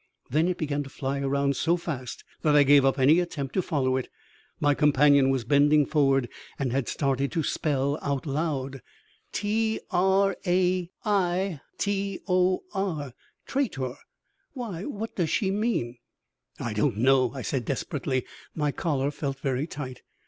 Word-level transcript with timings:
Then 0.31 0.47
it 0.47 0.57
began 0.57 0.81
to 0.81 0.89
fly 0.89 1.19
around 1.19 1.55
so 1.55 1.77
fast 1.77 2.23
that 2.41 2.55
I 2.55 2.63
gave 2.63 2.83
up 2.83 2.97
any 2.97 3.19
attempt 3.19 3.53
to 3.53 3.61
follow 3.61 3.97
it. 3.97 4.09
My 4.59 4.73
companion 4.73 5.29
was 5.29 5.43
bending 5.43 5.85
forward 5.85 6.27
and 6.57 6.71
had 6.71 6.87
started 6.87 7.31
to 7.33 7.43
spell 7.43 7.99
out 8.01 8.25
loud: 8.25 8.81
"'T 9.31 9.79
r 9.91 10.35
a 10.43 10.89
i 11.05 11.61
t 11.77 12.19
o 12.27 12.63
r.' 12.73 13.13
Traitor! 13.45 13.93
Why, 14.53 14.85
what 14.85 15.15
does 15.17 15.29
she 15.29 15.51
mean?" 15.51 15.99
"I 16.59 16.73
don't 16.73 16.97
know," 16.97 17.29
I 17.35 17.43
said 17.43 17.63
desperately. 17.65 18.25
My 18.55 18.71
collar 18.71 19.11
felt 19.11 19.39
very 19.39 19.67
tight. 19.67 20.01